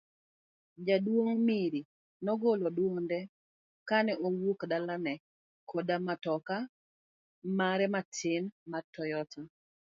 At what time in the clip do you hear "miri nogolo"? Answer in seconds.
1.47-2.67